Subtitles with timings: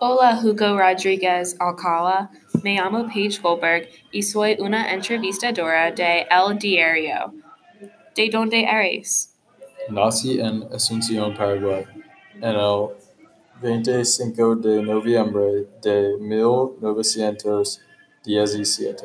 [0.00, 2.30] Hola Hugo Rodriguez Alcala,
[2.62, 7.34] me llamo Paige Goldberg y soy una entrevistadora de El Diario.
[8.14, 9.34] ¿De dónde eres?
[9.90, 11.84] Nací en Asunción, Paraguay,
[12.36, 12.90] en el
[13.60, 19.04] 25 de noviembre de 1917.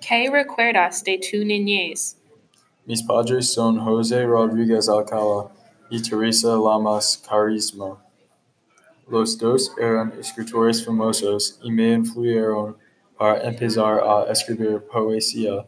[0.00, 2.16] ¿Qué recuerdas de tu niñez?
[2.86, 5.50] Mis padres son José Rodríguez Alcala
[5.90, 8.09] y Teresa Lamas Carísimo.
[9.10, 12.76] Los dos eran escritores famosos y me influyeron
[13.18, 15.66] para empezar a escribir poesía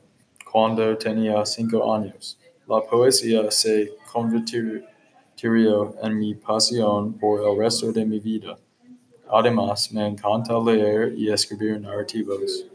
[0.49, 2.39] cuando tenía cinco años.
[2.69, 4.85] La poesía se convirtió
[6.03, 8.57] en mi pasión por el resto de mi vida.
[9.29, 12.67] Además, me encanta leer y escribir narrativos.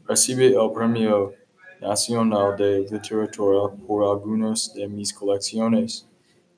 [0.06, 1.34] Recibí el Premio
[1.80, 6.08] Nacional de Literatura por algunas de mis colecciones,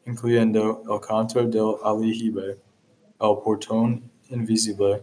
[0.07, 2.59] incluyendo El canto del aljibe,
[3.21, 5.03] El portón invisible,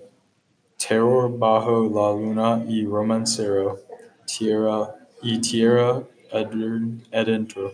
[0.78, 3.78] Terror bajo la luna y Romancero,
[4.26, 7.74] Tierra y Tierra adentro.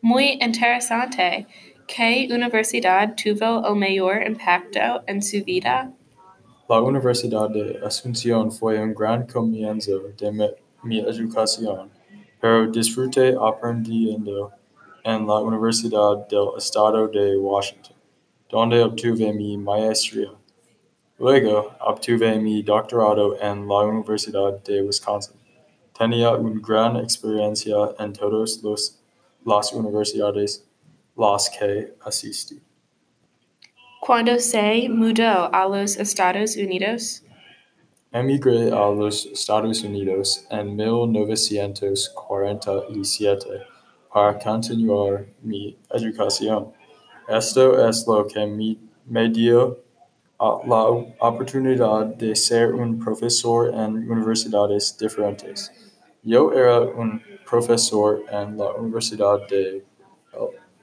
[0.00, 1.46] Muy interesante.
[1.86, 5.92] ¿Qué universidad tuvo el mayor impacto en su vida?
[6.68, 10.48] La Universidad de Asunción fue un gran comienzo de mi,
[10.82, 11.90] mi educación,
[12.40, 14.50] pero disfruté aprendiendo
[15.04, 17.96] en la Universidad del Estado de Washington,
[18.48, 20.32] donde obtuve mi maestría.
[21.18, 25.36] Luego obtuve mi doctorado en la Universidad de Wisconsin.
[25.96, 29.00] Tenía una gran experiencia en todas los,
[29.44, 30.66] las universidades
[31.16, 32.60] las que asistí.
[34.00, 37.22] ¿Cuándo se mudó a los Estados Unidos?
[38.10, 43.46] Emigré a los Estados Unidos en 1947
[44.12, 46.72] para continuar mi educación.
[47.28, 48.76] Esto es lo que me,
[49.06, 49.83] me dio
[50.40, 50.84] la
[51.20, 55.70] oportunidad de ser un profesor en universidades diferentes.
[56.22, 59.84] Yo era un profesor en la Universidad de,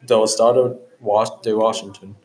[0.02, 0.80] del Estado
[1.44, 2.16] de Washington,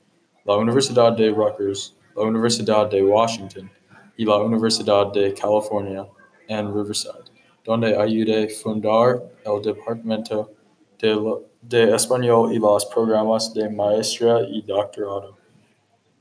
[0.45, 3.71] la Universidad de Rutgers, la Universidad de Washington
[4.17, 6.07] y la Universidad de California
[6.49, 7.25] en Riverside,
[7.65, 10.51] donde ayudé a fundar el Departamento
[10.99, 11.19] de,
[11.63, 15.37] de Español y los programas de maestría y doctorado.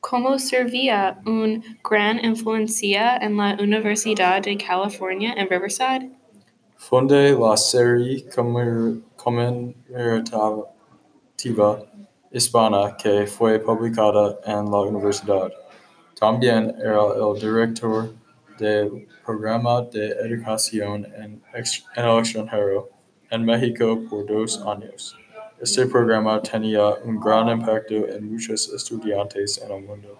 [0.08, 6.12] ¿Cómo servía una gran influencia en la Universidad de California en Riverside?
[6.78, 8.24] Fundé la serie
[9.16, 11.80] conmemorativa
[12.32, 15.52] hispana que fue publicada en la universidad.
[16.20, 18.14] También era el director
[18.60, 22.90] del programa de educación en, en el extranjero
[23.32, 25.18] en México por dos años.
[25.62, 30.20] Este programa tenía un gran impacto en muchos estudiantes en el mundo.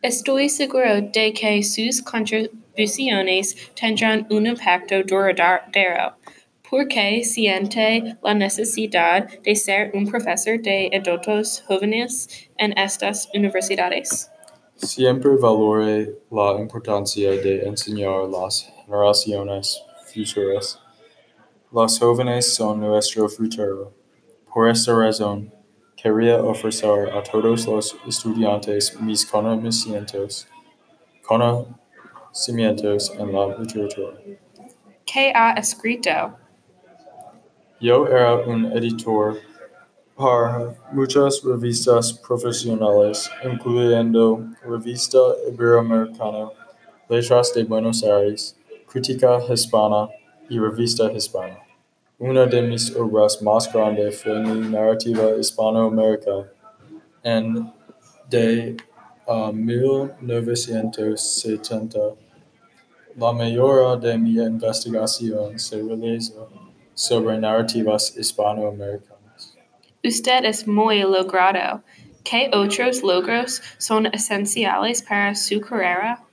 [0.00, 6.14] Estoy seguro de que sus contribuciones tendrán un impacto duradero.
[6.70, 14.30] ¿Por qué siente la necesidad de ser un profesor de adultos jóvenes en estas universidades?
[14.76, 19.82] Siempre valoré la importancia de enseñar las generaciones
[20.12, 20.78] futuras.
[21.72, 24.03] Los jóvenes son nuestro futuro.
[24.54, 25.52] Por esta razón,
[25.96, 30.46] quería ofrecer a todos los estudiantes mis conocimientos,
[31.26, 34.16] conocimientos en la literatura.
[35.04, 36.38] ¿Qué ha escrito?
[37.80, 39.38] Yo era un editor
[40.14, 45.18] para muchas revistas profesionales, incluyendo Revista
[45.50, 46.50] Iberoamericana,
[47.08, 48.56] Letras de Buenos Aires,
[48.86, 50.08] Crítica Hispana
[50.48, 51.63] y Revista Hispana.
[52.18, 56.48] Una de mis obras más grandes fue mi narrativa hispanoamérica
[57.24, 57.72] en
[58.30, 58.76] de
[59.26, 61.98] uh, 1970.
[63.16, 66.48] La mayoría de mi investigación se realizó
[66.94, 69.56] sobre narrativas hispanoamericanas.
[70.04, 71.82] Usted es muy logrado.
[72.22, 76.24] ¿Qué otros logros son esenciales para su carrera?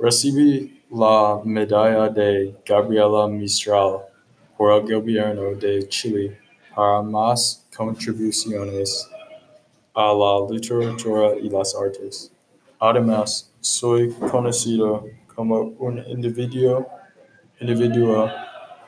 [0.00, 4.07] Recibí la medalla de Gabriela Mistral
[4.58, 6.36] por el gobierno de Chile
[6.74, 9.08] para más contribuciones
[9.94, 12.32] a la literatura y las artes.
[12.80, 16.86] Además, soy conocido como un individuo,
[17.60, 18.28] individuo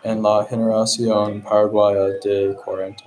[0.03, 3.05] en la generación paraguaya de 40.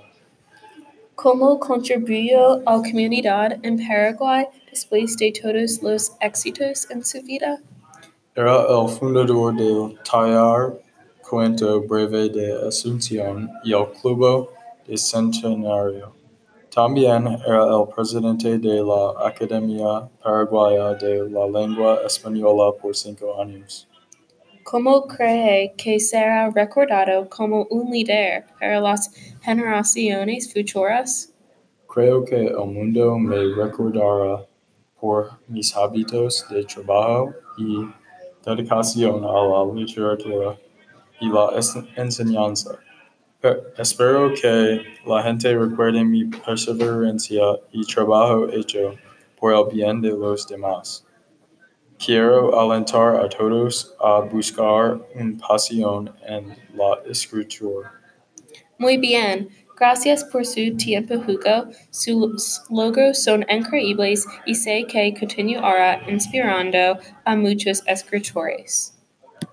[1.14, 7.58] Como contribuyó a la comunidad en Paraguay después de todos los éxitos en su vida?
[8.34, 10.83] Era el fundador del taller
[11.34, 14.50] Cuento Breve de Asunción y el Club
[14.86, 16.14] de Centenario.
[16.72, 23.88] También era el presidente de la Academia Paraguaya de la Lengua Española por cinco años.
[24.62, 29.10] ¿Cómo cree que será recordado como un líder para las
[29.42, 31.34] generaciones futuras?
[31.92, 34.46] Creo que el mundo me recordará
[35.00, 37.88] por mis hábitos de trabajo y
[38.46, 40.56] dedicación a la literatura
[41.20, 41.50] y la
[41.96, 42.78] enseñanza.
[43.76, 48.94] Espero que la gente recuerde mi perseverancia y trabajo hecho
[49.38, 51.04] por el bien de los demás.
[51.98, 57.92] Quiero alentar a todos a buscar una pasión en la escritura.
[58.78, 61.68] Muy bien, gracias por su tiempo, Hugo.
[61.90, 68.93] Sus logros son increíbles y sé que continuará inspirando a muchos escritores.